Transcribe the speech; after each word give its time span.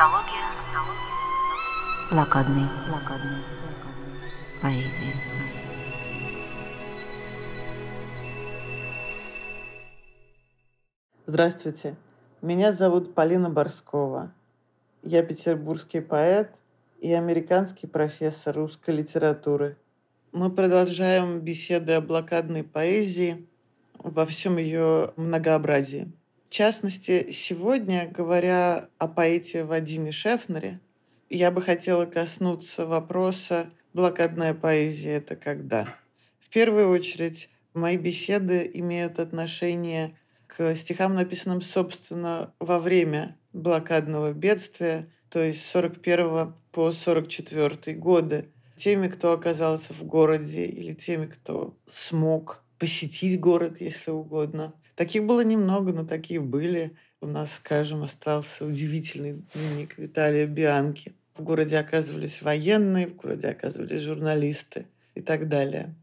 Антология. 0.00 0.46
Блокадный. 2.12 2.62
Блокадный. 2.88 3.42
Поэзия. 4.62 5.12
Здравствуйте. 11.26 11.96
Меня 12.42 12.70
зовут 12.70 13.16
Полина 13.16 13.50
Борскова. 13.50 14.32
Я 15.02 15.24
петербургский 15.24 16.00
поэт 16.00 16.52
и 17.00 17.12
американский 17.12 17.88
профессор 17.88 18.54
русской 18.54 18.94
литературы. 18.94 19.78
Мы 20.30 20.52
продолжаем 20.52 21.40
беседы 21.40 21.94
о 21.94 22.00
блокадной 22.00 22.62
поэзии 22.62 23.48
во 23.94 24.24
всем 24.26 24.58
ее 24.58 25.12
многообразии. 25.16 26.12
В 26.48 26.50
частности, 26.50 27.30
сегодня, 27.30 28.10
говоря 28.10 28.88
о 28.96 29.06
поэте 29.06 29.64
Вадиме 29.64 30.12
Шефнере, 30.12 30.80
я 31.28 31.50
бы 31.50 31.60
хотела 31.60 32.06
коснуться 32.06 32.86
вопроса 32.86 33.70
«блокадная 33.92 34.54
поэзия– 34.54 35.16
это 35.18 35.36
когда?». 35.36 35.94
В 36.40 36.48
первую 36.48 36.88
очередь, 36.88 37.50
мои 37.74 37.98
беседы 37.98 38.68
имеют 38.72 39.18
отношение 39.18 40.16
к 40.46 40.74
стихам, 40.74 41.14
написанным, 41.14 41.60
собственно, 41.60 42.54
во 42.60 42.78
время 42.78 43.36
блокадного 43.52 44.32
бедствия, 44.32 45.12
то 45.28 45.42
есть 45.42 45.60
с 45.60 45.70
41 45.72 46.54
по 46.72 46.90
44 46.90 47.94
годы, 47.94 48.48
теми, 48.74 49.08
кто 49.08 49.32
оказался 49.32 49.92
в 49.92 50.02
городе 50.04 50.64
или 50.64 50.94
теми, 50.94 51.26
кто 51.26 51.76
смог 51.92 52.64
посетить 52.78 53.38
город, 53.38 53.82
если 53.82 54.12
угодно– 54.12 54.72
Таких 54.98 55.22
было 55.22 55.42
немного, 55.42 55.92
но 55.92 56.04
такие 56.04 56.40
были. 56.40 56.96
У 57.20 57.28
нас, 57.28 57.52
скажем, 57.52 58.02
остался 58.02 58.66
удивительный 58.66 59.44
дневник 59.54 59.96
Виталия 59.96 60.44
Бианки. 60.48 61.14
В 61.36 61.42
городе 61.44 61.78
оказывались 61.78 62.42
военные, 62.42 63.06
в 63.06 63.14
городе 63.14 63.46
оказывались 63.46 64.02
журналисты 64.02 64.86
и 65.14 65.20
так 65.20 65.46
далее. 65.46 65.94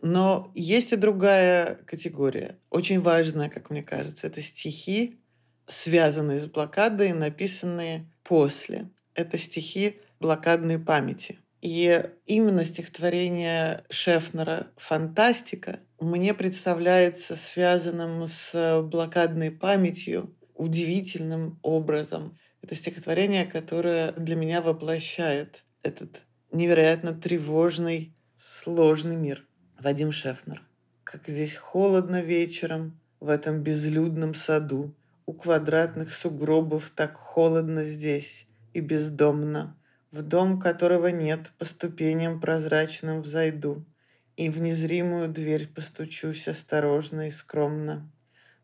Но 0.00 0.50
есть 0.54 0.92
и 0.92 0.96
другая 0.96 1.80
категория, 1.84 2.56
очень 2.70 3.02
важная, 3.02 3.50
как 3.50 3.68
мне 3.68 3.82
кажется. 3.82 4.26
Это 4.26 4.40
стихи, 4.40 5.20
связанные 5.66 6.38
с 6.38 6.46
блокадой, 6.46 7.12
написанные 7.12 8.10
после. 8.22 8.88
Это 9.12 9.36
стихи 9.36 10.00
блокадной 10.18 10.78
памяти. 10.78 11.40
И 11.60 12.02
именно 12.24 12.64
стихотворение 12.64 13.84
Шефнера 13.90 14.68
«Фантастика» 14.78 15.80
мне 16.00 16.32
представляется 16.32 17.36
связанным 17.36 18.26
с 18.26 18.82
блокадной 18.82 19.50
памятью 19.50 20.34
удивительным 20.54 21.58
образом. 21.62 22.38
Это 22.62 22.74
стихотворение, 22.74 23.44
которое 23.44 24.12
для 24.12 24.36
меня 24.36 24.62
воплощает 24.62 25.62
этот 25.82 26.22
невероятно 26.52 27.14
тревожный, 27.14 28.14
сложный 28.34 29.16
мир. 29.16 29.46
Вадим 29.78 30.10
Шефнер. 30.10 30.62
Как 31.04 31.28
здесь 31.28 31.56
холодно 31.56 32.20
вечером 32.22 32.98
в 33.20 33.28
этом 33.28 33.62
безлюдном 33.62 34.34
саду. 34.34 34.94
У 35.26 35.32
квадратных 35.32 36.12
сугробов 36.12 36.90
так 36.90 37.16
холодно 37.16 37.84
здесь 37.84 38.46
и 38.72 38.80
бездомно. 38.80 39.76
В 40.10 40.22
дом, 40.22 40.58
которого 40.60 41.08
нет, 41.08 41.52
по 41.58 41.64
ступеням 41.64 42.40
прозрачным 42.40 43.22
взойду 43.22 43.84
и 44.40 44.48
в 44.48 44.58
незримую 44.58 45.28
дверь 45.28 45.68
постучусь 45.68 46.48
осторожно 46.48 47.28
и 47.28 47.30
скромно. 47.30 48.10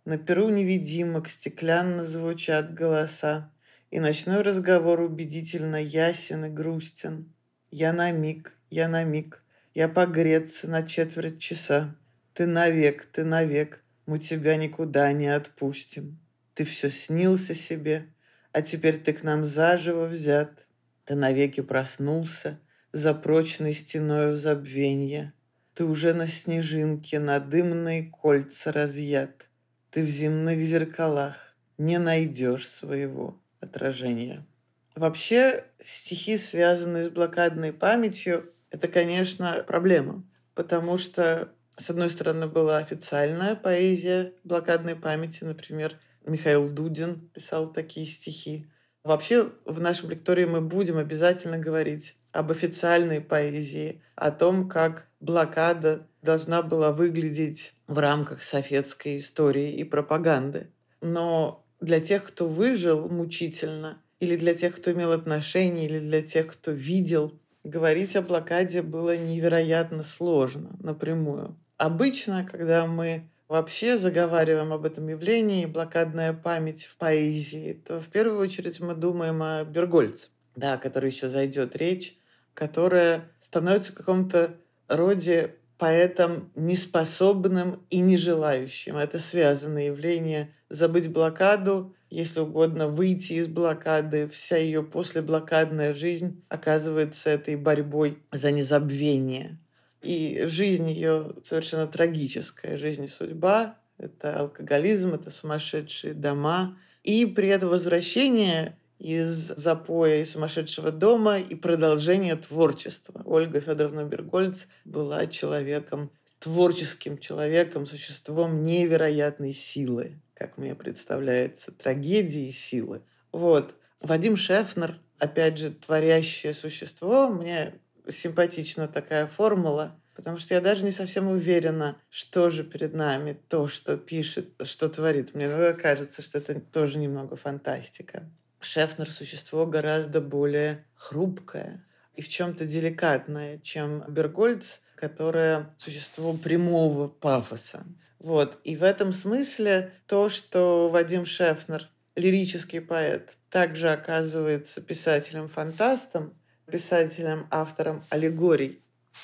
На 0.07 0.17
перу 0.17 0.49
невидимок 0.49 1.29
стеклянно 1.29 2.03
звучат 2.03 2.73
голоса, 2.73 3.53
и 3.91 4.01
ночной 4.01 4.41
разговор 4.41 5.01
убедительно 5.01 5.77
ясен 5.77 6.47
и 6.47 6.49
грустен. 6.49 7.31
Я 7.71 7.93
на 7.93 8.11
миг, 8.11 8.57
я 8.71 8.89
на 8.89 9.05
миг, 9.05 9.45
я 9.75 9.87
погреться 9.91 10.67
на 10.67 10.83
четверть 10.83 11.41
часа. 11.41 11.95
Ты 12.33 12.47
навек, 12.47 13.05
ты 13.05 13.23
навек, 13.23 13.85
мы 14.07 14.19
тебя 14.19 14.57
никуда 14.57 15.13
не 15.13 15.27
отпустим. 15.27 16.19
Ты 16.55 16.65
все 16.65 16.89
снился 16.89 17.55
себе, 17.55 18.07
а 18.51 18.63
теперь 18.63 18.97
ты 18.97 19.13
к 19.13 19.23
нам 19.23 19.45
заживо 19.45 20.07
взят. 20.07 20.67
Ты 21.05 21.17
навеки 21.17 21.61
проснулся 21.61 22.59
за 22.93 23.13
прочной 23.13 23.75
стеною 23.75 24.37
забвенья. 24.37 25.35
Ты 25.77 25.85
уже 25.85 26.15
на 26.15 26.27
снежинке, 26.27 27.19
на 27.19 27.39
дымные 27.39 28.11
кольца 28.11 28.73
разъят. 28.73 29.47
Ты 29.91 30.05
в 30.05 30.07
земных 30.07 30.61
зеркалах 30.63 31.37
не 31.77 31.99
найдешь 31.99 32.67
своего 32.67 33.39
отражения. 33.61 34.47
Вообще, 34.95 35.65
стихи, 35.85 36.39
связанные 36.39 37.05
с 37.05 37.09
блокадной 37.11 37.75
памятью, 37.75 38.51
это, 38.71 38.89
конечно, 38.89 39.63
проблема. 39.69 40.25
Потому 40.55 40.97
что, 40.97 41.53
с 41.77 41.91
одной 41.91 42.09
стороны, 42.09 42.47
была 42.47 42.79
официальная 42.79 43.55
поэзия 43.55 44.33
блокадной 44.45 44.97
памяти. 44.97 45.45
Например, 45.45 46.01
Михаил 46.25 46.71
Дудин 46.71 47.29
писал 47.35 47.71
такие 47.71 48.07
стихи. 48.07 48.67
Вообще, 49.07 49.53
в 49.65 49.81
нашем 49.81 50.11
лектории 50.11 50.47
мы 50.47 50.61
будем 50.61 50.99
обязательно 50.99 51.59
говорить 51.59 52.17
об 52.33 52.51
официальной 52.51 53.21
поэзии, 53.21 54.03
о 54.17 54.33
том, 54.33 54.69
как 54.69 55.07
блокада 55.21 56.09
должна 56.23 56.61
была 56.61 56.91
выглядеть 56.91 57.75
в 57.87 58.01
рамках 58.01 58.43
советской 58.43 59.19
истории 59.19 59.75
и 59.75 59.85
пропаганды. 59.85 60.73
Но 61.01 61.65
для 61.81 62.01
тех, 62.01 62.25
кто 62.25 62.49
выжил 62.49 63.09
мучительно, 63.09 64.03
или 64.19 64.35
для 64.35 64.55
тех, 64.55 64.75
кто 64.75 64.91
имел 64.91 65.13
отношения, 65.13 65.87
или 65.87 66.01
для 66.01 66.23
тех, 66.23 66.49
кто 66.49 66.73
видел, 66.73 67.39
говорить 67.63 68.17
о 68.17 68.23
блокаде 68.23 68.83
было 68.83 69.17
невероятно 69.17 70.03
сложно 70.03 70.75
напрямую. 70.81 71.57
Обычно, 71.77 72.43
когда 72.43 72.89
мы 72.89 73.31
вообще 73.49 73.97
заговариваем 73.97 74.73
об 74.73 74.85
этом 74.85 75.09
явлении, 75.09 75.67
блокадная 75.67 76.33
память 76.33 76.85
в 76.85 76.97
поэзии, 76.97 77.81
то 77.87 78.01
в 78.01 78.07
первую 78.09 78.41
очередь 78.41 78.81
мы 78.81 78.95
думаем 78.95 79.43
о 79.43 79.65
Бергольце, 79.65 80.29
да, 80.55 80.75
о 80.75 80.79
которой 80.79 81.11
еще 81.11 81.29
зайдет 81.29 81.77
речь, 81.77 82.17
которая 82.55 83.31
становится 83.41 83.93
в 83.93 83.97
каком-то 83.97 84.57
роде 84.89 85.57
поэтом 85.79 86.51
неспособным 86.55 87.85
и 87.91 88.01
не 88.01 88.17
желающим. 88.17 88.97
Это 88.97 89.19
связанное 89.19 89.87
явление. 89.87 90.55
Забыть 90.69 91.13
блокаду, 91.13 91.95
если 92.11 92.41
угодно, 92.41 92.89
выйти 92.89 93.35
из 93.35 93.47
блокады, 93.47 94.29
вся 94.29 94.57
ее 94.57 94.83
послеблокадная 94.83 95.93
жизнь 95.93 96.43
оказывается 96.49 97.31
этой 97.31 97.57
борьбой 97.57 98.23
за 98.33 98.51
незабвение. 98.51 99.59
И 100.07 100.47
жизнь 100.47 100.89
ее 100.89 101.33
совершенно 101.43 101.89
трагическая. 101.89 102.77
Жизнь 102.77 103.05
и 103.05 103.09
судьба— 103.09 103.77
это 103.99 104.39
алкоголизм, 104.39 105.15
это 105.15 105.33
сумасшедшие 105.33 106.15
дома. 106.15 106.79
И 107.03 107.27
при 107.27 107.49
этом 107.49 107.71
возвращение 107.71 108.79
из 109.01 109.49
запоя 109.57 110.21
и 110.21 110.25
сумасшедшего 110.25 110.93
дома 110.93 111.41
и 111.41 111.57
продолжение 111.57 112.37
творчества. 112.37 113.21
Ольга 113.25 113.61
Федоровна 113.61 114.05
Бергольц 114.05 114.67
была 114.85 115.27
человеком, 115.27 116.13
творческим 116.39 117.19
человеком, 117.19 117.85
существом 117.85 118.63
невероятной 118.63 119.55
силы, 119.55 120.21
как 120.35 120.57
мне 120.57 120.77
представляется, 120.77 121.73
трагедии 121.73 122.51
силы. 122.51 123.03
Вот. 123.33 123.75
Вадим 124.01 124.37
Шефнер, 124.37 125.01
опять 125.19 125.59
же, 125.59 125.71
творящее 125.71 126.55
существо, 126.55 127.29
мне 127.29 127.81
симпатична 128.09 128.89
такая 128.89 129.27
формула, 129.27 130.01
потому 130.15 130.39
что 130.39 130.55
я 130.55 130.61
даже 130.61 130.85
не 130.85 130.91
совсем 130.91 131.29
уверена, 131.29 132.01
что 132.11 132.51
же 132.51 132.65
перед 132.65 132.95
нами 132.95 133.39
то, 133.49 133.69
что 133.69 133.97
пишет, 133.97 134.51
что 134.65 134.89
творит. 134.89 135.35
Мне 135.35 135.75
кажется, 135.75 136.23
что 136.23 136.39
это 136.39 136.59
тоже 136.61 136.99
немного 136.99 137.37
фантастика. 137.37 138.29
Шефнер 138.61 139.11
существо 139.11 139.67
гораздо 139.67 140.21
более 140.21 140.85
хрупкое 140.95 141.85
и 142.15 142.23
в 142.23 142.29
чем-то 142.29 142.65
деликатное, 142.65 143.59
чем 143.59 144.03
Бергольц, 144.09 144.79
которое 144.95 145.75
существо 145.77 146.33
прямого 146.33 147.09
пафоса. 147.09 147.85
Вот. 148.19 148.59
И 148.65 148.77
в 148.77 148.83
этом 148.83 149.13
смысле 149.13 149.93
то, 150.07 150.29
что 150.31 150.89
Вадим 150.89 151.27
Шефнер, 151.27 151.89
лирический 152.17 152.81
поэт, 152.81 153.37
также 153.51 153.93
оказывается 153.93 154.81
писателем-фантастом, 154.81 156.35
писателем-автором 156.67 158.05
аллегорий, 158.11 158.83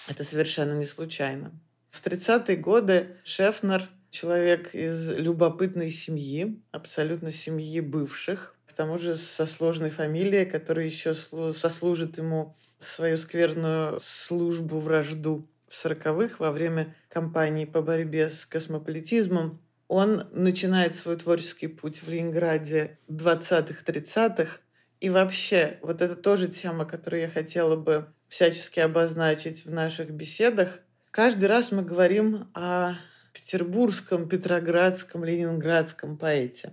это 0.08 0.24
совершенно 0.24 0.72
не 0.78 0.86
случайно. 0.86 1.52
В 1.90 2.04
30-е 2.04 2.56
годы 2.56 3.16
Шефнер 3.24 3.88
человек 4.10 4.74
из 4.74 5.10
любопытной 5.10 5.90
семьи, 5.90 6.62
абсолютно 6.70 7.30
семьи 7.30 7.80
бывших, 7.80 8.56
к 8.66 8.72
тому 8.72 8.98
же 8.98 9.16
со 9.16 9.46
сложной 9.46 9.90
фамилией, 9.90 10.46
которая 10.46 10.86
еще 10.86 11.14
сослужит 11.14 12.18
ему 12.18 12.56
свою 12.78 13.16
скверную 13.16 14.00
службу, 14.02 14.80
вражду 14.80 15.46
в 15.68 15.74
сороковых 15.74 16.40
во 16.40 16.50
время 16.52 16.94
кампании 17.08 17.64
по 17.64 17.82
борьбе 17.82 18.30
с 18.30 18.46
космополитизмом. 18.46 19.60
Он 19.88 20.26
начинает 20.32 20.94
свой 20.94 21.16
творческий 21.16 21.66
путь 21.66 22.02
в 22.02 22.08
Ленинграде 22.08 22.98
в 23.08 23.16
20-30-х 23.16 24.58
И 25.02 25.10
вообще, 25.10 25.78
вот 25.82 26.00
это 26.00 26.14
тоже 26.14 26.46
тема, 26.46 26.84
которую 26.84 27.22
я 27.22 27.28
хотела 27.28 27.74
бы 27.74 28.06
всячески 28.28 28.78
обозначить 28.78 29.66
в 29.66 29.70
наших 29.72 30.10
беседах. 30.12 30.78
Каждый 31.10 31.46
раз 31.46 31.72
мы 31.72 31.82
говорим 31.82 32.48
о 32.54 32.92
петербургском, 33.32 34.28
петроградском, 34.28 35.24
ленинградском 35.24 36.16
поэте. 36.16 36.72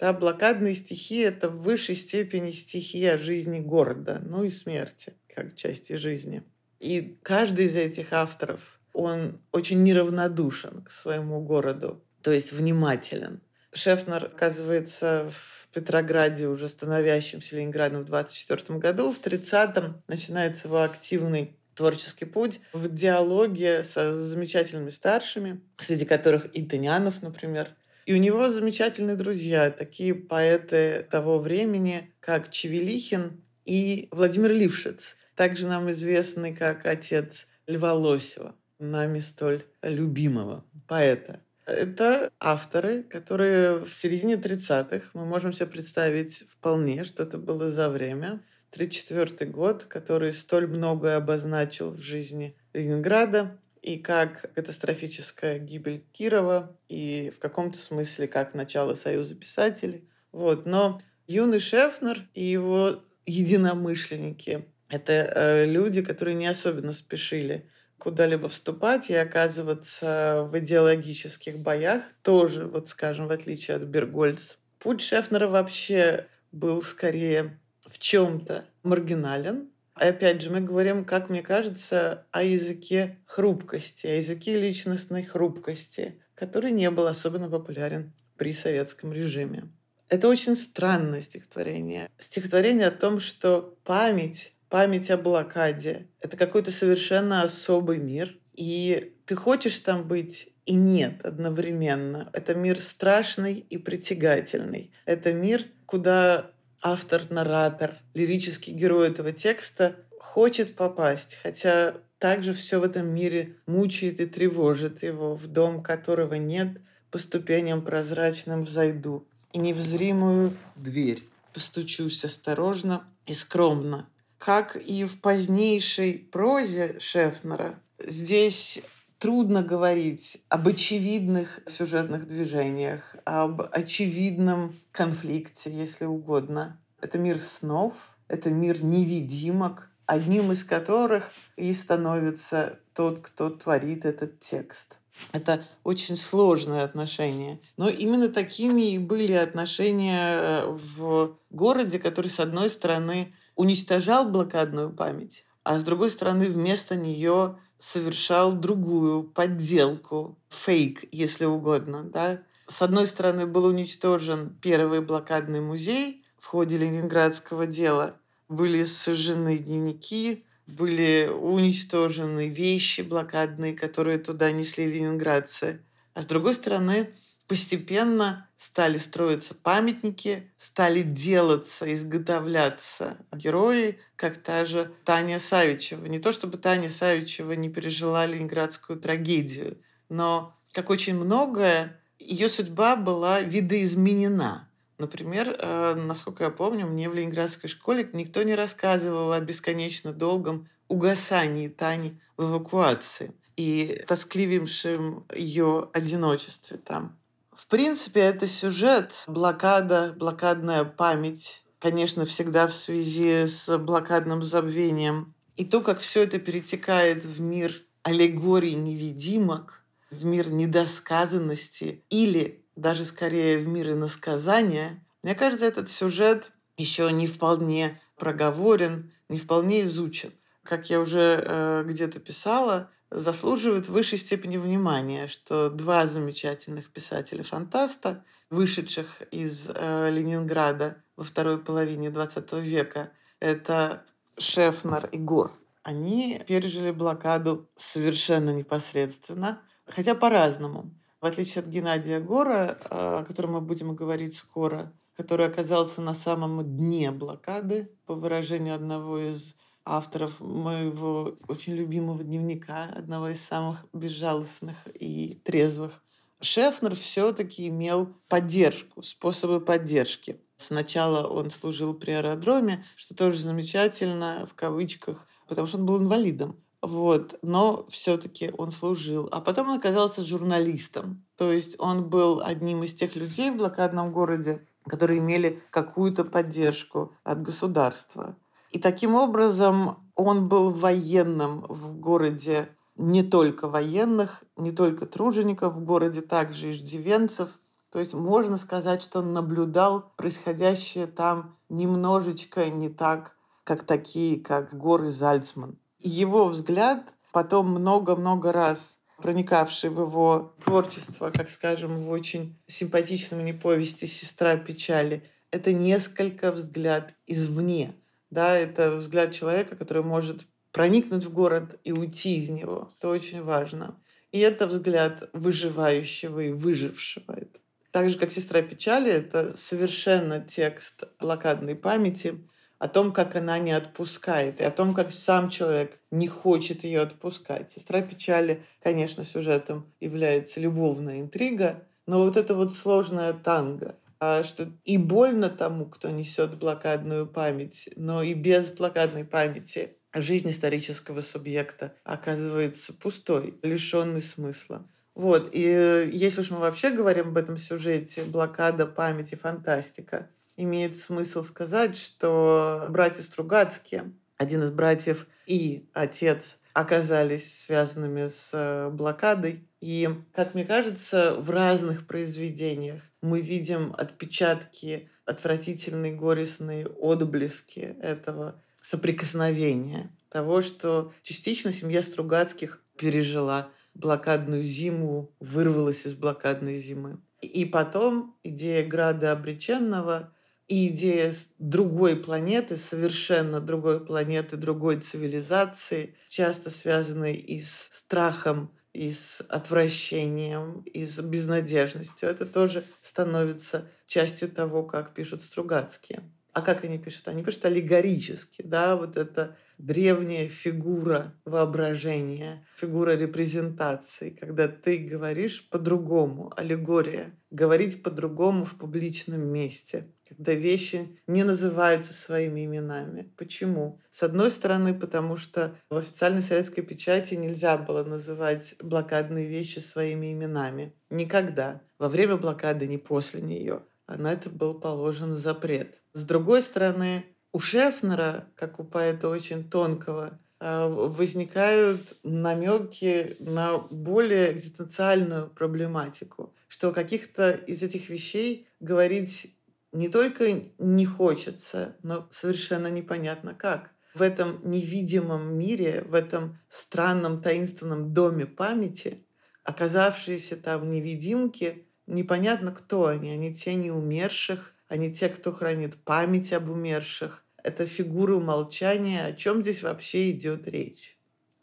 Да, 0.00 0.12
блокадные 0.12 0.74
стихи— 0.74 1.18
это 1.20 1.48
в 1.48 1.62
высшей 1.62 1.94
степени 1.94 2.50
стихи 2.50 3.06
о 3.06 3.16
жизни 3.16 3.60
города, 3.60 4.20
ну 4.24 4.42
и 4.42 4.50
смерти, 4.50 5.14
как 5.32 5.54
части 5.54 5.92
жизни. 5.92 6.42
И 6.80 7.20
каждый 7.22 7.66
из 7.66 7.76
этих 7.76 8.12
авторов, 8.12 8.80
он 8.92 9.40
очень 9.52 9.84
неравнодушен 9.84 10.82
к 10.82 10.90
своему 10.90 11.40
городу, 11.42 12.04
то 12.22 12.32
есть 12.32 12.50
внимателен. 12.50 13.40
Шефнер 13.72 14.26
оказывается 14.26 15.30
в 15.30 15.68
Петрограде, 15.72 16.48
уже 16.48 16.68
становящимся 16.68 17.56
Ленинградом 17.56 18.02
в 18.02 18.06
24 18.06 18.78
году. 18.78 19.12
В 19.12 19.20
30-м 19.20 20.02
начинается 20.08 20.68
его 20.68 20.82
активный 20.82 21.56
творческий 21.74 22.24
путь 22.24 22.60
в 22.72 22.92
диалоге 22.92 23.84
со 23.84 24.12
замечательными 24.12 24.90
старшими, 24.90 25.60
среди 25.76 26.04
которых 26.04 26.46
и 26.54 26.64
Тынянов, 26.64 27.22
например. 27.22 27.76
И 28.04 28.14
у 28.14 28.16
него 28.16 28.48
замечательные 28.48 29.16
друзья, 29.16 29.70
такие 29.70 30.14
поэты 30.14 31.06
того 31.10 31.38
времени, 31.38 32.12
как 32.20 32.50
Чевелихин 32.50 33.44
и 33.64 34.08
Владимир 34.10 34.52
Лившиц, 34.52 35.14
также 35.36 35.68
нам 35.68 35.90
известный 35.90 36.56
как 36.56 36.86
отец 36.86 37.46
Льва 37.66 37.92
Лосева, 37.92 38.56
нами 38.78 39.20
столь 39.20 39.64
любимого 39.82 40.64
поэта. 40.88 41.42
Это 41.68 42.32
авторы, 42.40 43.02
которые 43.02 43.84
в 43.84 43.92
середине 43.92 44.36
30-х, 44.36 45.10
мы 45.12 45.26
можем 45.26 45.52
себе 45.52 45.66
представить 45.66 46.44
вполне, 46.48 47.04
что 47.04 47.24
это 47.24 47.36
было 47.36 47.70
за 47.70 47.90
время, 47.90 48.42
1934 48.72 49.50
год, 49.50 49.84
который 49.84 50.32
столь 50.32 50.66
многое 50.66 51.16
обозначил 51.16 51.90
в 51.90 52.00
жизни 52.00 52.56
Ленинграда, 52.72 53.58
и 53.82 53.98
как 53.98 54.50
катастрофическая 54.54 55.58
гибель 55.58 56.04
Кирова, 56.12 56.76
и 56.88 57.32
в 57.36 57.38
каком-то 57.38 57.78
смысле 57.78 58.28
как 58.28 58.54
начало 58.54 58.94
Союза 58.94 59.34
писателей. 59.34 60.08
Вот. 60.32 60.64
Но 60.64 61.02
юный 61.26 61.60
Шефнер 61.60 62.28
и 62.34 62.44
его 62.44 63.02
единомышленники— 63.26 64.66
это 64.88 65.12
э, 65.12 65.66
люди, 65.66 66.02
которые 66.02 66.34
не 66.34 66.46
особенно 66.46 66.92
спешили 66.92 67.68
куда-либо 67.98 68.48
вступать 68.48 69.10
и 69.10 69.14
оказываться 69.14 70.48
в 70.50 70.58
идеологических 70.58 71.58
боях, 71.58 72.02
тоже, 72.22 72.66
вот 72.66 72.88
скажем, 72.88 73.26
в 73.26 73.32
отличие 73.32 73.76
от 73.76 73.82
Бергольц. 73.82 74.54
Путь 74.78 75.00
Шефнера 75.00 75.48
вообще 75.48 76.28
был 76.52 76.82
скорее 76.82 77.58
в 77.86 77.98
чем-то 77.98 78.66
маргинален. 78.82 79.70
И 80.00 80.04
опять 80.04 80.40
же, 80.40 80.50
мы 80.50 80.60
говорим, 80.60 81.04
как 81.04 81.28
мне 81.28 81.42
кажется, 81.42 82.26
о 82.30 82.44
языке 82.44 83.18
хрупкости, 83.26 84.06
о 84.06 84.16
языке 84.16 84.60
личностной 84.60 85.24
хрупкости, 85.24 86.22
который 86.34 86.70
не 86.70 86.90
был 86.90 87.08
особенно 87.08 87.50
популярен 87.50 88.12
при 88.36 88.52
советском 88.52 89.12
режиме. 89.12 89.68
Это 90.08 90.28
очень 90.28 90.56
странное 90.56 91.20
стихотворение. 91.20 92.08
Стихотворение 92.18 92.86
о 92.86 92.92
том, 92.92 93.18
что 93.20 93.76
память, 93.84 94.52
память 94.68 95.10
о 95.10 95.16
блокаде— 95.16 96.08
это 96.20 96.36
какой-то 96.36 96.70
совершенно 96.70 97.42
особый 97.42 97.98
мир, 97.98 98.36
и 98.54 99.14
ты 99.26 99.36
хочешь 99.36 99.78
там 99.78 100.06
быть 100.06 100.52
и 100.66 100.74
нет 100.74 101.24
одновременно. 101.24 102.28
Это 102.32 102.54
мир 102.54 102.78
страшный 102.78 103.54
и 103.54 103.78
притягательный. 103.78 104.90
Это 105.06 105.32
мир, 105.32 105.64
куда 105.86 106.50
автор, 106.82 107.22
наратор, 107.30 107.96
лирический 108.14 108.74
герой 108.74 109.08
этого 109.08 109.32
текста 109.32 109.96
хочет 110.18 110.76
попасть, 110.76 111.38
хотя 111.42 111.94
также 112.18 112.52
все 112.52 112.80
в 112.80 112.82
этом 112.82 113.08
мире 113.08 113.56
мучает 113.66 114.20
и 114.20 114.26
тревожит 114.26 115.02
его, 115.02 115.34
в 115.34 115.46
дом 115.46 115.82
которого 115.82 116.34
нет, 116.34 116.78
по 117.10 117.18
ступеням 117.18 117.82
прозрачным 117.82 118.64
взойду, 118.64 119.26
и 119.52 119.58
невзримую 119.58 120.54
дверь 120.76 121.24
постучусь 121.54 122.24
осторожно 122.24 123.04
и 123.26 123.32
скромно. 123.32 124.08
Как 124.38 124.76
и 124.76 125.04
в 125.04 125.20
позднейшей 125.20 126.14
прозе 126.14 126.98
Шефнера, 127.00 127.78
здесь 127.98 128.80
трудно 129.18 129.62
говорить 129.62 130.40
об 130.48 130.68
очевидных 130.68 131.60
сюжетных 131.66 132.26
движениях, 132.28 133.16
об 133.24 133.62
очевидном 133.72 134.78
конфликте, 134.92 135.70
если 135.72 136.04
угодно. 136.04 136.80
Это 137.00 137.18
мир 137.18 137.40
снов, 137.40 137.94
это 138.28 138.50
мир 138.50 138.84
невидимок, 138.84 139.90
одним 140.06 140.52
из 140.52 140.62
которых 140.62 141.32
и 141.56 141.72
становится 141.74 142.78
тот, 142.94 143.20
кто 143.20 143.50
творит 143.50 144.04
этот 144.04 144.38
текст. 144.38 144.98
Это 145.32 145.64
очень 145.82 146.16
сложное 146.16 146.84
отношение. 146.84 147.60
Но 147.76 147.88
именно 147.88 148.28
такими 148.28 148.92
и 148.92 148.98
были 148.98 149.32
отношения 149.32 150.32
э, 150.32 150.66
в 150.70 151.36
городе, 151.50 151.98
который, 151.98 152.28
с 152.28 152.38
одной 152.38 152.70
стороны, 152.70 153.34
уничтожал 153.58 154.30
блокадную 154.30 154.90
память, 154.90 155.44
а 155.64 155.78
с 155.78 155.82
другой 155.82 156.10
стороны, 156.10 156.48
вместо 156.48 156.96
нее 156.96 157.58
совершал 157.76 158.52
другую 158.52 159.24
подделку, 159.24 160.38
фейк, 160.48 161.04
если 161.12 161.44
угодно. 161.44 162.04
Да? 162.04 162.40
С 162.68 162.80
одной 162.82 163.06
стороны, 163.06 163.46
был 163.46 163.66
уничтожен 163.66 164.56
первый 164.62 165.00
блокадный 165.02 165.60
музей 165.60 166.24
в 166.38 166.46
ходе 166.46 166.78
ленинградского 166.78 167.66
дела. 167.66 168.16
Были 168.48 168.84
сожжены 168.84 169.58
дневники, 169.58 170.44
были 170.68 171.28
уничтожены 171.28 172.48
вещи 172.48 173.00
блокадные, 173.00 173.74
которые 173.74 174.18
туда 174.18 174.52
несли 174.52 174.86
ленинградцы. 174.86 175.82
А 176.14 176.22
с 176.22 176.26
другой 176.26 176.54
стороны, 176.54 177.12
постепенно 177.48 178.46
стали 178.56 178.98
строиться 178.98 179.54
памятники, 179.54 180.52
стали 180.58 181.00
делаться, 181.02 181.92
изготовляться 181.92 183.16
герои, 183.32 183.98
как 184.16 184.36
та 184.36 184.64
же 184.64 184.92
Таня 185.04 185.40
Савичева. 185.40 186.04
Не 186.06 186.18
то 186.18 186.30
чтобы 186.30 186.58
Таня 186.58 186.90
Савичева 186.90 187.52
не 187.52 187.70
пережила 187.70 188.26
ленинградскую 188.26 188.98
трагедию, 189.00 189.78
но, 190.08 190.54
как 190.72 190.90
очень 190.90 191.14
многое, 191.14 192.00
ее 192.18 192.48
судьба 192.48 192.96
была 192.96 193.40
видоизменена. 193.40 194.68
Например, 194.98 195.54
э, 195.56 195.94
насколько 195.94 196.44
я 196.44 196.50
помню, 196.50 196.86
мне 196.86 197.08
в 197.08 197.14
ленинградской 197.14 197.70
школе 197.70 198.08
никто 198.12 198.42
не 198.42 198.54
рассказывал 198.54 199.32
о 199.32 199.40
бесконечно 199.40 200.12
долгом 200.12 200.68
угасании 200.88 201.68
Тани 201.68 202.20
в 202.36 202.44
эвакуации 202.44 203.32
и 203.56 204.02
тоскливейшем 204.06 205.24
ее 205.34 205.88
одиночестве 205.92 206.76
там. 206.78 207.17
В 207.58 207.66
принципе, 207.66 208.20
это 208.20 208.46
сюжет, 208.46 209.24
блокада, 209.26 210.14
блокадная 210.16 210.84
память, 210.84 211.64
конечно, 211.80 212.24
всегда 212.24 212.68
в 212.68 212.72
связи 212.72 213.46
с 213.46 213.76
блокадным 213.78 214.44
забвением. 214.44 215.34
И 215.56 215.64
то, 215.64 215.80
как 215.80 215.98
все 215.98 216.22
это 216.22 216.38
перетекает 216.38 217.24
в 217.24 217.40
мир 217.40 217.72
аллегорий 218.04 218.76
невидимок, 218.76 219.82
в 220.12 220.24
мир 220.24 220.52
недосказанности 220.52 222.04
или 222.10 222.64
даже 222.76 223.04
скорее 223.04 223.58
в 223.58 223.66
мир 223.66 223.90
иносказания, 223.90 225.04
мне 225.24 225.34
кажется, 225.34 225.66
этот 225.66 225.90
сюжет 225.90 226.52
еще 226.76 227.10
не 227.10 227.26
вполне 227.26 228.00
проговорен, 228.16 229.12
не 229.28 229.40
вполне 229.40 229.82
изучен. 229.82 230.32
Как 230.62 230.90
я 230.90 231.00
уже 231.00 231.42
э, 231.44 231.84
где-то 231.84 232.20
писала, 232.20 232.88
заслуживают 233.10 233.88
высшей 233.88 234.18
степени 234.18 234.56
внимания, 234.56 235.26
что 235.26 235.70
два 235.70 236.06
замечательных 236.06 236.90
писателя-фантаста, 236.90 238.24
вышедших 238.50 239.22
из 239.30 239.70
э, 239.74 240.10
Ленинграда 240.10 241.02
во 241.16 241.24
второй 241.24 241.58
половине 241.58 242.08
XX 242.08 242.60
века, 242.60 243.10
это 243.40 244.04
Шефнер 244.38 245.08
и 245.12 245.18
Гор. 245.18 245.52
Они 245.82 246.42
пережили 246.46 246.90
блокаду 246.90 247.68
совершенно 247.76 248.50
непосредственно, 248.50 249.62
хотя 249.86 250.14
по-разному. 250.14 250.90
В 251.20 251.26
отличие 251.26 251.62
от 251.62 251.68
Геннадия 251.68 252.20
Гора, 252.20 252.78
э, 252.78 253.18
о 253.20 253.24
котором 253.24 253.52
мы 253.52 253.60
будем 253.60 253.94
говорить 253.96 254.36
скоро, 254.36 254.92
который 255.16 255.46
оказался 255.46 256.00
на 256.00 256.14
самом 256.14 256.62
дне 256.76 257.10
блокады, 257.10 257.90
по 258.06 258.14
выражению 258.14 258.74
одного 258.74 259.18
из 259.18 259.56
авторов 259.96 260.40
моего 260.40 261.36
очень 261.48 261.74
любимого 261.74 262.22
дневника, 262.22 262.84
одного 262.94 263.28
из 263.28 263.40
самых 263.40 263.84
безжалостных 263.92 264.76
и 264.94 265.40
трезвых. 265.44 266.02
Шефнер 266.40 266.94
все-таки 266.94 267.66
имел 267.68 268.14
поддержку, 268.28 269.02
способы 269.02 269.60
поддержки. 269.60 270.40
Сначала 270.56 271.26
он 271.26 271.50
служил 271.50 271.94
при 271.94 272.12
аэродроме, 272.12 272.84
что 272.96 273.14
тоже 273.14 273.38
замечательно, 273.40 274.46
в 274.46 274.54
кавычках, 274.54 275.26
потому 275.48 275.66
что 275.66 275.78
он 275.78 275.86
был 275.86 275.98
инвалидом. 275.98 276.60
Вот, 276.80 277.38
но 277.42 277.86
все-таки 277.88 278.52
он 278.56 278.70
служил. 278.70 279.28
А 279.32 279.40
потом 279.40 279.70
он 279.70 279.78
оказался 279.78 280.22
журналистом. 280.22 281.24
То 281.36 281.50
есть 281.50 281.74
он 281.80 282.08
был 282.08 282.40
одним 282.40 282.84
из 282.84 282.94
тех 282.94 283.16
людей 283.16 283.50
в 283.50 283.56
блокадном 283.56 284.12
городе, 284.12 284.64
которые 284.86 285.18
имели 285.18 285.60
какую-то 285.70 286.24
поддержку 286.24 287.16
от 287.24 287.42
государства. 287.42 288.36
И 288.70 288.78
таким 288.78 289.14
образом 289.14 289.96
он 290.14 290.48
был 290.48 290.70
военным 290.70 291.64
в 291.68 291.98
городе 291.98 292.68
не 292.96 293.22
только 293.22 293.68
военных, 293.68 294.42
не 294.56 294.72
только 294.72 295.06
тружеников, 295.06 295.74
в 295.74 295.84
городе 295.84 296.20
также 296.20 296.72
иждивенцев. 296.72 297.60
То 297.90 298.00
есть 298.00 298.14
можно 298.14 298.56
сказать, 298.56 299.02
что 299.02 299.20
он 299.20 299.32
наблюдал 299.32 300.12
происходящее 300.16 301.06
там 301.06 301.56
немножечко 301.68 302.68
не 302.68 302.88
так, 302.88 303.36
как 303.64 303.84
такие, 303.84 304.40
как 304.40 304.74
горы 304.76 305.06
Зальцман. 305.06 305.78
Его 306.00 306.46
взгляд 306.46 307.14
потом 307.32 307.70
много-много 307.70 308.52
раз 308.52 309.00
проникавший 309.18 309.90
в 309.90 310.00
его 310.00 310.54
творчество, 310.64 311.30
как 311.30 311.50
скажем, 311.50 311.96
в 312.02 312.10
очень 312.10 312.56
симпатичном 312.66 313.44
не 313.44 313.52
повести 313.52 314.06
«Сестра 314.06 314.56
печали», 314.56 315.24
это 315.50 315.72
несколько 315.72 316.52
взгляд 316.52 317.14
извне. 317.26 317.94
Да, 318.30 318.56
это 318.56 318.96
взгляд 318.96 319.32
человека, 319.32 319.76
который 319.76 320.02
может 320.02 320.42
проникнуть 320.72 321.24
в 321.24 321.32
город 321.32 321.78
и 321.84 321.92
уйти 321.92 322.42
из 322.42 322.50
него. 322.50 322.90
Это 322.98 323.08
очень 323.08 323.42
важно. 323.42 324.00
И 324.32 324.38
это 324.40 324.66
взгляд 324.66 325.30
выживающего 325.32 326.40
и 326.40 326.52
выжившего. 326.52 327.32
Это 327.32 327.58
так 327.90 328.10
же, 328.10 328.18
как 328.18 328.30
«Сестра 328.30 328.60
печали», 328.60 329.10
это 329.10 329.56
совершенно 329.56 330.40
текст 330.40 331.04
блокадной 331.18 331.74
памяти 331.74 332.46
о 332.78 332.86
том, 332.86 333.12
как 333.12 333.34
она 333.34 333.58
не 333.58 333.72
отпускает, 333.72 334.60
и 334.60 334.64
о 334.64 334.70
том, 334.70 334.94
как 334.94 335.10
сам 335.10 335.48
человек 335.48 335.98
не 336.10 336.28
хочет 336.28 336.84
ее 336.84 337.00
отпускать. 337.00 337.72
«Сестра 337.72 338.02
печали», 338.02 338.62
конечно, 338.82 339.24
сюжетом 339.24 339.92
является 340.00 340.60
любовная 340.60 341.20
интрига, 341.20 341.88
но 342.06 342.22
вот 342.22 342.36
это 342.36 342.54
вот 342.54 342.74
сложная 342.74 343.32
танго, 343.32 343.96
что 344.20 344.72
и 344.84 344.98
больно 344.98 345.48
тому, 345.48 345.86
кто 345.86 346.10
несет 346.10 346.58
блокадную 346.58 347.26
память, 347.26 347.88
но 347.96 348.22
и 348.22 348.34
без 348.34 348.68
блокадной 348.70 349.24
памяти 349.24 349.96
жизнь 350.14 350.50
исторического 350.50 351.20
субъекта 351.20 351.94
оказывается 352.04 352.92
пустой, 352.94 353.58
лишенный 353.62 354.20
смысла. 354.20 354.86
Вот, 355.14 355.50
и 355.52 356.10
если 356.12 356.42
уж 356.42 356.50
мы 356.50 356.58
вообще 356.58 356.90
говорим 356.90 357.28
об 357.28 357.36
этом 357.36 357.56
сюжете, 357.56 358.22
блокада 358.22 358.86
памяти, 358.86 359.34
фантастика, 359.34 360.30
имеет 360.56 360.96
смысл 360.96 361.42
сказать, 361.42 361.96
что 361.96 362.86
братья 362.88 363.22
Стругацкие, 363.22 364.12
один 364.36 364.62
из 364.62 364.70
братьев 364.70 365.26
и 365.46 365.88
отец, 365.92 366.58
оказались 366.72 367.64
связанными 367.64 368.26
с 368.26 368.50
э, 368.52 368.90
блокадой. 368.90 369.67
И, 369.80 370.08
как 370.32 370.54
мне 370.54 370.64
кажется, 370.64 371.34
в 371.34 371.50
разных 371.50 372.06
произведениях 372.06 373.02
мы 373.22 373.40
видим 373.40 373.94
отпечатки, 373.96 375.10
отвратительные, 375.24 376.14
горестные 376.14 376.86
отблески 376.86 377.96
этого 378.00 378.62
соприкосновения, 378.82 380.10
того, 380.30 380.62
что 380.62 381.12
частично 381.22 381.72
семья 381.72 382.02
Стругацких 382.02 382.82
пережила 382.96 383.70
блокадную 383.94 384.62
зиму, 384.62 385.32
вырвалась 385.40 386.06
из 386.06 386.14
блокадной 386.14 386.78
зимы. 386.78 387.20
И 387.40 387.64
потом 387.64 388.36
идея 388.42 388.84
града 388.86 389.32
обреченного 389.32 390.32
и 390.66 390.88
идея 390.88 391.34
другой 391.58 392.16
планеты, 392.16 392.76
совершенно 392.76 393.60
другой 393.60 394.04
планеты, 394.04 394.56
другой 394.56 395.00
цивилизации, 395.00 396.16
часто 396.28 396.70
связанной 396.70 397.34
и 397.34 397.60
с 397.60 397.88
страхом, 397.92 398.70
и 398.98 399.12
с 399.12 399.42
отвращением, 399.48 400.80
и 400.80 401.06
с 401.06 401.20
безнадежностью. 401.20 402.28
Это 402.28 402.44
тоже 402.44 402.82
становится 403.00 403.88
частью 404.08 404.48
того, 404.48 404.82
как 404.82 405.14
пишут 405.14 405.44
Стругацкие. 405.44 406.22
А 406.52 406.62
как 406.62 406.82
они 406.82 406.98
пишут? 406.98 407.28
Они 407.28 407.44
пишут 407.44 407.64
аллегорически, 407.66 408.62
да, 408.62 408.96
вот 408.96 409.16
это 409.16 409.56
древняя 409.78 410.48
фигура 410.48 411.32
воображения, 411.44 412.66
фигура 412.76 413.12
репрезентации, 413.12 414.30
когда 414.30 414.66
ты 414.66 414.98
говоришь 414.98 415.68
по-другому, 415.70 416.52
аллегория, 416.56 417.38
говорить 417.52 418.02
по-другому 418.02 418.64
в 418.64 418.76
публичном 418.76 419.46
месте, 419.46 420.12
когда 420.28 420.52
вещи 420.52 421.18
не 421.26 421.44
называются 421.44 422.12
своими 422.12 422.64
именами. 422.64 423.32
Почему? 423.36 424.00
С 424.10 424.22
одной 424.22 424.50
стороны, 424.50 424.94
потому 424.94 425.36
что 425.36 425.74
в 425.88 425.96
официальной 425.96 426.42
советской 426.42 426.82
печати 426.82 427.34
нельзя 427.34 427.76
было 427.78 428.04
называть 428.04 428.74
блокадные 428.80 429.46
вещи 429.46 429.78
своими 429.78 430.32
именами. 430.32 430.94
Никогда. 431.10 431.80
Во 431.98 432.08
время 432.08 432.36
блокады, 432.36 432.86
не 432.86 432.98
после 432.98 433.40
нее. 433.40 433.82
А 434.06 434.16
на 434.16 434.32
это 434.32 434.50
был 434.50 434.74
положен 434.74 435.34
запрет. 435.36 435.98
С 436.12 436.24
другой 436.24 436.62
стороны, 436.62 437.24
у 437.52 437.58
Шефнера, 437.58 438.48
как 438.56 438.78
у 438.80 438.84
поэта 438.84 439.28
очень 439.28 439.68
тонкого, 439.68 440.38
а, 440.60 440.88
возникают 440.88 442.16
намеки 442.24 443.36
на 443.38 443.78
более 443.78 444.52
экзистенциальную 444.52 445.48
проблематику, 445.48 446.52
что 446.66 446.92
каких-то 446.92 447.52
из 447.52 447.82
этих 447.82 448.08
вещей 448.08 448.66
говорить 448.80 449.54
не 449.92 450.08
только 450.08 450.70
не 450.78 451.06
хочется, 451.06 451.96
но 452.02 452.28
совершенно 452.30 452.88
непонятно 452.88 453.54
как. 453.54 453.90
В 454.14 454.22
этом 454.22 454.60
невидимом 454.68 455.56
мире, 455.56 456.02
в 456.06 456.14
этом 456.14 456.58
странном 456.68 457.40
таинственном 457.40 458.12
доме 458.12 458.46
памяти, 458.46 459.26
оказавшиеся 459.64 460.56
там 460.56 460.90
невидимки, 460.90 461.86
непонятно 462.06 462.72
кто 462.72 463.06
они. 463.06 463.30
Они 463.30 463.54
тени 463.54 463.90
умерших, 463.90 464.74
они 464.88 465.14
те, 465.14 465.28
кто 465.28 465.52
хранит 465.52 465.96
память 466.04 466.52
об 466.52 466.70
умерших. 466.70 467.44
Это 467.62 467.86
фигуры 467.86 468.34
умолчания. 468.34 469.26
О 469.26 469.32
чем 469.32 469.62
здесь 469.62 469.82
вообще 469.82 470.30
идет 470.30 470.66
речь? 470.66 471.18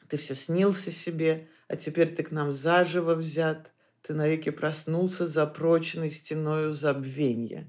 Ты 0.08 0.18
все 0.18 0.36
снился 0.36 0.92
себе, 0.92 1.50
а 1.68 1.76
теперь 1.76 2.14
ты 2.14 2.24
к 2.24 2.32
нам 2.32 2.52
заживо 2.52 3.16
взят. 3.16 3.72
Ты 4.02 4.14
навеки 4.14 4.52
проснулся 4.52 5.26
за 5.28 5.48
прочной 5.48 6.12
стеною 6.12 6.74
забвенья. 6.74 7.68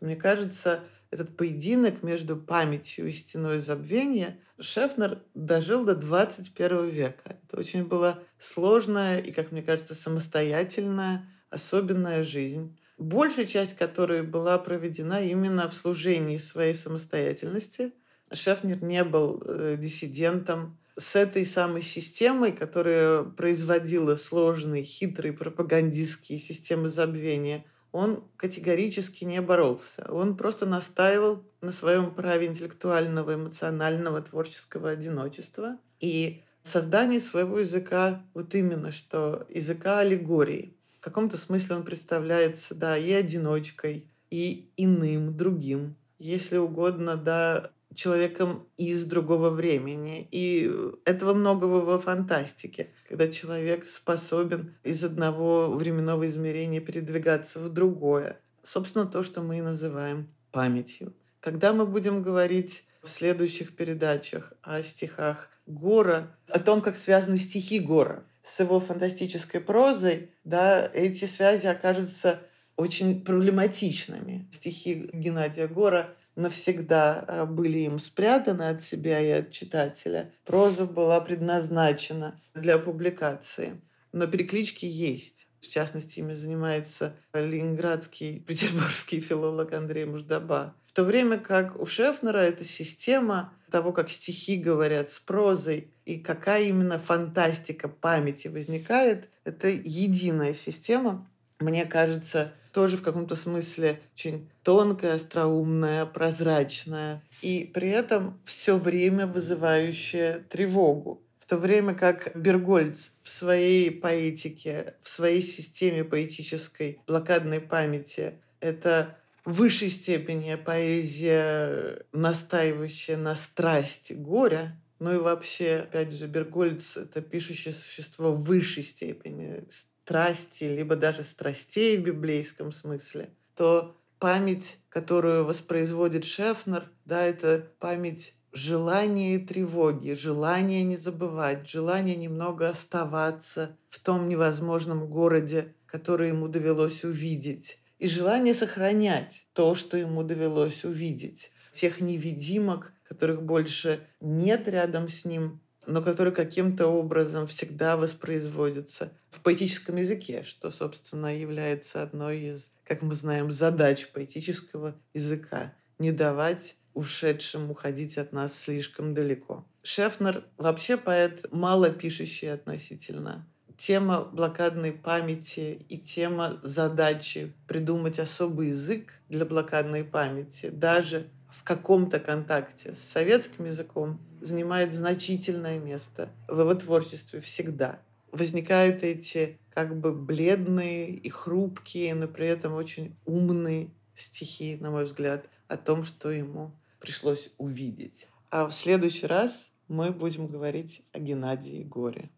Мне 0.00 0.16
кажется, 0.16 0.80
этот 1.10 1.36
поединок 1.36 2.02
между 2.02 2.36
памятью 2.36 3.08
и 3.08 3.12
стеной 3.12 3.58
забвения 3.58 4.38
Шефнер 4.58 5.20
дожил 5.34 5.84
до 5.84 5.94
21 5.94 6.88
века. 6.88 7.36
Это 7.42 7.60
очень 7.60 7.84
была 7.84 8.20
сложная 8.38 9.18
и, 9.18 9.32
как 9.32 9.52
мне 9.52 9.62
кажется, 9.62 9.94
самостоятельная, 9.94 11.28
особенная 11.50 12.24
жизнь 12.24 12.76
большая 12.98 13.46
часть 13.46 13.76
которой 13.76 14.22
была 14.22 14.58
проведена 14.58 15.24
именно 15.24 15.68
в 15.68 15.74
служении 15.74 16.38
своей 16.38 16.74
самостоятельности. 16.74 17.92
Шефнер 18.32 18.82
не 18.82 19.04
был 19.04 19.42
э, 19.44 19.76
диссидентом. 19.78 20.78
С 20.98 21.14
этой 21.14 21.44
самой 21.44 21.82
системой, 21.82 22.52
которая 22.52 23.22
производила 23.22 24.16
сложные, 24.16 24.82
хитрые 24.82 25.34
пропагандистские 25.34 26.38
системы 26.38 26.88
забвения, 26.88 27.66
он 27.96 28.24
категорически 28.36 29.24
не 29.24 29.40
боролся. 29.40 30.06
Он 30.08 30.36
просто 30.36 30.66
настаивал 30.66 31.42
на 31.60 31.72
своем 31.72 32.14
праве 32.14 32.46
интеллектуального, 32.46 33.34
эмоционального, 33.34 34.22
творческого 34.22 34.90
одиночества 34.90 35.78
и 36.00 36.42
создании 36.62 37.18
своего 37.18 37.58
языка 37.60 38.22
вот 38.34 38.54
именно 38.54 38.92
что 38.92 39.46
языка 39.48 40.00
аллегории 40.00 40.76
каком-то 41.06 41.36
смысле 41.36 41.76
он 41.76 41.84
представляется, 41.84 42.74
да, 42.74 42.98
и 42.98 43.12
одиночкой, 43.12 44.10
и 44.28 44.72
иным, 44.76 45.36
другим, 45.36 45.94
если 46.18 46.56
угодно, 46.56 47.16
да, 47.16 47.70
человеком 47.96 48.68
из 48.76 49.06
другого 49.06 49.50
времени. 49.50 50.28
И 50.30 50.70
этого 51.04 51.34
многого 51.34 51.84
во 51.84 51.98
фантастике, 51.98 52.90
когда 53.08 53.28
человек 53.28 53.88
способен 53.88 54.76
из 54.84 55.02
одного 55.02 55.70
временного 55.70 56.26
измерения 56.26 56.80
передвигаться 56.80 57.58
в 57.58 57.72
другое. 57.72 58.38
Собственно, 58.62 59.06
то, 59.06 59.22
что 59.22 59.42
мы 59.42 59.58
и 59.58 59.62
называем 59.62 60.28
памятью. 60.52 61.14
Когда 61.40 61.72
мы 61.72 61.86
будем 61.86 62.22
говорить 62.22 62.84
в 63.02 63.08
следующих 63.08 63.76
передачах 63.76 64.52
о 64.62 64.82
стихах 64.82 65.50
Гора, 65.66 66.36
о 66.48 66.58
том, 66.58 66.80
как 66.80 66.96
связаны 66.96 67.36
стихи 67.36 67.78
Гора 67.78 68.24
с 68.44 68.60
его 68.60 68.78
фантастической 68.78 69.60
прозой, 69.60 70.30
да, 70.44 70.88
эти 70.92 71.24
связи 71.24 71.66
окажутся 71.66 72.40
очень 72.76 73.24
проблематичными. 73.24 74.48
Стихи 74.52 75.08
Геннадия 75.12 75.66
Гора 75.66 76.10
навсегда 76.36 77.24
а, 77.26 77.46
были 77.46 77.78
им 77.80 77.98
спрятаны 77.98 78.68
от 78.68 78.84
себя 78.84 79.20
и 79.20 79.30
от 79.30 79.50
читателя. 79.50 80.32
Проза 80.44 80.84
была 80.84 81.20
предназначена 81.20 82.40
для 82.54 82.78
публикации. 82.78 83.80
Но 84.12 84.26
переклички 84.26 84.86
есть. 84.86 85.46
В 85.60 85.68
частности, 85.68 86.20
ими 86.20 86.34
занимается 86.34 87.16
ленинградский, 87.34 88.38
петербургский 88.46 89.20
филолог 89.20 89.72
Андрей 89.72 90.04
Муждаба. 90.04 90.74
В 90.86 90.92
то 90.92 91.02
время 91.02 91.38
как 91.38 91.80
у 91.80 91.86
Шефнера 91.86 92.38
эта 92.38 92.64
система 92.64 93.52
того, 93.70 93.92
как 93.92 94.10
стихи 94.10 94.56
говорят 94.56 95.10
с 95.10 95.18
прозой, 95.18 95.90
и 96.04 96.18
какая 96.18 96.64
именно 96.64 96.98
фантастика 96.98 97.88
памяти 97.88 98.48
возникает, 98.48 99.28
это 99.44 99.68
единая 99.68 100.54
система. 100.54 101.28
Мне 101.58 101.84
кажется, 101.84 102.52
тоже 102.76 102.98
в 102.98 103.02
каком-то 103.02 103.36
смысле 103.36 104.02
очень 104.14 104.50
тонкая, 104.62 105.14
остроумная, 105.14 106.04
прозрачная, 106.04 107.22
и 107.40 107.70
при 107.72 107.88
этом 107.88 108.38
все 108.44 108.76
время 108.76 109.26
вызывающая 109.26 110.40
тревогу. 110.50 111.22
В 111.40 111.46
то 111.46 111.56
время 111.56 111.94
как 111.94 112.36
Бергольц 112.36 113.12
в 113.22 113.30
своей 113.30 113.90
поэтике, 113.90 114.96
в 115.02 115.08
своей 115.08 115.40
системе 115.40 116.04
поэтической 116.04 117.00
блокадной 117.06 117.60
памяти 117.60 118.42
это 118.60 119.16
в 119.46 119.54
высшей 119.54 119.88
степени 119.88 120.54
поэзия, 120.56 122.04
настаивающая 122.12 123.16
на 123.16 123.36
страсти 123.36 124.12
горя, 124.12 124.78
ну 124.98 125.14
и 125.14 125.18
вообще, 125.18 125.86
опять 125.88 126.12
же, 126.12 126.26
Бергольц— 126.26 126.96
это 126.98 127.22
пишущее 127.22 127.72
существо 127.72 128.32
в 128.32 128.44
высшей 128.44 128.82
степени 128.82 129.64
страсти, 130.06 130.64
либо 130.64 130.94
даже 130.94 131.24
страстей 131.24 131.98
в 131.98 132.02
библейском 132.02 132.70
смысле, 132.70 133.30
то 133.56 133.96
память, 134.20 134.78
которую 134.88 135.44
воспроизводит 135.44 136.24
Шефнер, 136.24 136.88
да, 137.04 137.24
это 137.24 137.72
память 137.80 138.34
желания 138.52 139.34
и 139.34 139.44
тревоги, 139.44 140.12
желание 140.12 140.84
не 140.84 140.96
забывать, 140.96 141.68
желание 141.68 142.14
немного 142.14 142.68
оставаться 142.68 143.76
в 143.88 143.98
том 143.98 144.28
невозможном 144.28 145.08
городе, 145.08 145.74
который 145.86 146.28
ему 146.28 146.46
довелось 146.46 147.02
увидеть, 147.02 147.78
и 147.98 148.06
желание 148.06 148.54
сохранять 148.54 149.44
то, 149.54 149.74
что 149.74 149.96
ему 149.96 150.22
довелось 150.22 150.84
увидеть, 150.84 151.50
тех 151.72 152.00
невидимок, 152.00 152.92
которых 153.02 153.42
больше 153.42 154.06
нет 154.20 154.68
рядом 154.68 155.08
с 155.08 155.24
ним, 155.24 155.60
но 155.86 156.02
которые 156.02 156.34
каким-то 156.34 156.86
образом 156.86 157.46
всегда 157.46 157.96
воспроизводятся 157.96 159.12
в 159.30 159.40
поэтическом 159.40 159.96
языке, 159.96 160.42
что, 160.44 160.70
собственно, 160.70 161.36
является 161.38 162.02
одной 162.02 162.40
из, 162.40 162.72
как 162.84 163.02
мы 163.02 163.14
знаем, 163.14 163.50
задач 163.50 164.08
поэтического 164.12 164.94
языка— 165.14 165.72
не 165.98 166.12
давать 166.12 166.76
ушедшим 166.94 167.70
уходить 167.70 168.16
от 168.18 168.32
нас 168.32 168.58
слишком 168.58 169.14
далеко. 169.14 169.66
Шефнер 169.82 170.44
вообще 170.56 170.96
поэт, 170.96 171.46
мало 171.52 171.90
пишущий 171.90 172.52
относительно. 172.52 173.46
Тема 173.78 174.22
блокадной 174.24 174.92
памяти 174.92 175.84
и 175.88 175.98
тема 175.98 176.58
задачи 176.62 177.52
придумать 177.68 178.18
особый 178.18 178.68
язык 178.68 179.12
для 179.28 179.44
блокадной 179.44 180.02
памяти, 180.02 180.70
даже 180.70 181.28
в 181.58 181.64
каком-то 181.64 182.20
контакте 182.20 182.94
с 182.94 182.98
советским 182.98 183.64
языком 183.64 184.20
занимает 184.40 184.94
значительное 184.94 185.78
место 185.78 186.30
в 186.48 186.60
его 186.60 186.74
творчестве 186.74 187.40
всегда. 187.40 188.00
Возникают 188.30 189.02
эти 189.02 189.58
как 189.70 189.98
бы 189.98 190.12
бледные 190.12 191.10
и 191.10 191.28
хрупкие, 191.28 192.14
но 192.14 192.28
при 192.28 192.46
этом 192.46 192.74
очень 192.74 193.16
умные 193.24 193.90
стихи, 194.14 194.76
на 194.80 194.90
мой 194.90 195.04
взгляд, 195.04 195.46
о 195.68 195.76
том, 195.76 196.04
что 196.04 196.30
ему 196.30 196.72
пришлось 197.00 197.50
увидеть. 197.58 198.28
А 198.50 198.66
в 198.66 198.72
следующий 198.72 199.26
раз 199.26 199.70
мы 199.88 200.10
будем 200.10 200.46
говорить 200.46 201.02
о 201.12 201.18
Геннадии 201.18 201.82
Горе. 201.82 202.30